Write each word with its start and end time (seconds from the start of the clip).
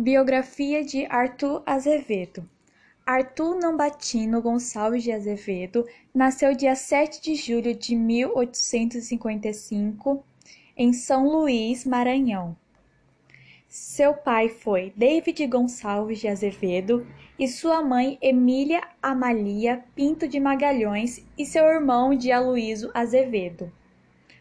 Biografia 0.00 0.84
de 0.84 1.06
Arthur 1.06 1.60
Azevedo 1.66 2.48
Arthur 3.04 3.58
Nambatino 3.58 4.40
Gonçalves 4.40 5.02
de 5.02 5.10
Azevedo 5.10 5.84
nasceu 6.14 6.54
dia 6.54 6.76
7 6.76 7.20
de 7.20 7.34
julho 7.34 7.74
de 7.74 7.96
1855 7.96 10.24
em 10.76 10.92
São 10.92 11.28
Luís, 11.28 11.84
Maranhão. 11.84 12.56
Seu 13.66 14.14
pai 14.14 14.48
foi 14.48 14.92
David 14.96 15.44
Gonçalves 15.48 16.20
de 16.20 16.28
Azevedo 16.28 17.04
e 17.36 17.48
sua 17.48 17.82
mãe 17.82 18.16
Emília 18.22 18.80
Amalia 19.02 19.84
Pinto 19.96 20.28
de 20.28 20.38
Magalhães 20.38 21.26
e 21.36 21.44
seu 21.44 21.64
irmão 21.64 22.14
de 22.14 22.30
Aloísio 22.30 22.92
Azevedo. 22.94 23.72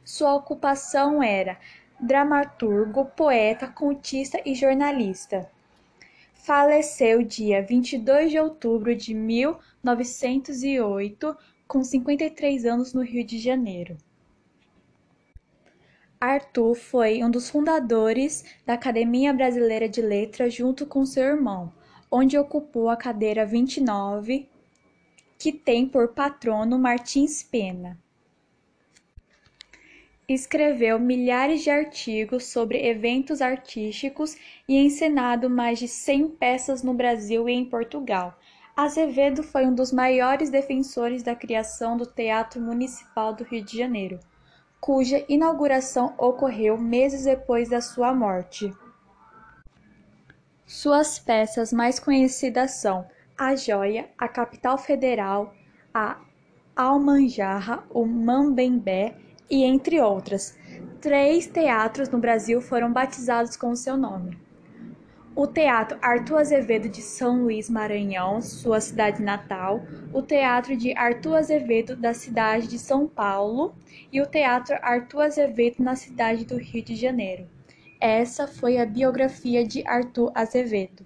Sua 0.06 0.36
ocupação 0.36 1.24
era 1.24 1.58
dramaturgo, 2.00 3.06
poeta, 3.06 3.68
contista 3.68 4.40
e 4.46 4.54
jornalista. 4.54 5.50
Faleceu 6.34 7.24
dia 7.24 7.62
22 7.62 8.32
de 8.32 8.40
outubro 8.40 8.96
de 8.96 9.14
1908, 9.14 11.36
com 11.68 11.84
53 11.84 12.66
anos, 12.66 12.94
no 12.94 13.02
Rio 13.02 13.26
de 13.26 13.38
Janeiro. 13.40 13.98
Arthur 16.20 16.74
foi 16.74 17.24
um 17.24 17.30
dos 17.30 17.48
fundadores 17.50 18.44
da 18.66 18.74
Academia 18.74 19.34
Brasileira 19.34 19.90
de 19.90 20.02
Letras 20.02 20.54
junto 20.54 20.86
com 20.86 21.06
seu 21.06 21.24
irmão, 21.24 21.72
onde 22.10 22.38
ocupou 22.38 22.90
a 22.90 22.98
cadeira 22.98 23.46
29, 23.46 24.50
que 25.38 25.52
tem 25.52 25.88
por 25.88 26.14
patrono 26.14 26.80
Martins 26.80 27.44
Pena. 27.44 28.00
Escreveu 30.30 31.00
milhares 31.00 31.64
de 31.64 31.70
artigos 31.70 32.48
sobre 32.48 32.86
eventos 32.86 33.42
artísticos 33.42 34.36
e 34.68 34.76
encenado 34.76 35.50
mais 35.50 35.80
de 35.80 35.88
cem 35.88 36.28
peças 36.28 36.84
no 36.84 36.94
Brasil 36.94 37.48
e 37.48 37.54
em 37.54 37.64
Portugal. 37.64 38.38
Azevedo 38.76 39.42
foi 39.42 39.66
um 39.66 39.74
dos 39.74 39.94
maiores 39.94 40.50
defensores 40.50 41.24
da 41.24 41.34
criação 41.34 41.96
do 41.96 42.06
Teatro 42.06 42.60
Municipal 42.60 43.34
do 43.34 43.46
Rio 43.46 43.64
de 43.64 43.78
Janeiro, 43.78 44.20
cuja 44.82 45.24
inauguração 45.30 46.14
ocorreu 46.18 46.78
meses 46.78 47.24
depois 47.24 47.70
da 47.70 47.80
sua 47.80 48.14
morte. 48.14 48.70
Suas 50.66 51.18
peças 51.18 51.72
mais 51.72 52.02
conhecidas 52.02 52.72
são 52.72 53.08
A 53.38 53.56
Joia, 53.56 54.10
A 54.18 54.28
Capital 54.28 54.78
Federal, 54.78 55.56
A 55.94 56.20
Almanjarra, 56.76 57.86
O 57.90 58.06
Mambembé 58.06 59.16
e 59.50 59.64
entre 59.64 60.02
outras. 60.02 60.58
Três 61.02 61.48
teatros 61.48 62.10
no 62.10 62.18
Brasil 62.18 62.62
foram 62.62 62.92
batizados 62.92 63.56
com 63.56 63.76
seu 63.76 63.96
nome. 63.96 64.38
O 65.36 65.46
Teatro 65.46 66.00
Arthur 66.02 66.40
Azevedo 66.40 66.90
de 66.90 67.02
São 67.02 67.44
Luís 67.44 67.70
Maranhão, 67.70 68.42
sua 68.42 68.82
cidade 68.82 69.22
natal, 69.22 69.84
o 70.12 70.22
Teatro 70.24 70.76
de 70.76 70.98
Arthur 70.98 71.36
Azevedo 71.36 71.96
da 71.96 72.12
cidade 72.12 72.68
de 72.68 72.80
São 72.80 73.08
Paulo 73.08 73.76
e 74.12 74.20
o 74.20 74.26
Teatro 74.26 74.76
Arthur 74.82 75.22
Azevedo 75.22 75.76
na 75.78 75.96
cidade 75.96 76.44
do 76.44 76.58
Rio 76.58 76.84
de 76.84 76.96
Janeiro. 76.96 77.48
Essa 78.02 78.48
foi 78.48 78.80
a 78.80 78.86
biografia 78.86 79.64
de 79.64 79.88
Arthur 79.88 80.32
Azevedo. 80.34 81.06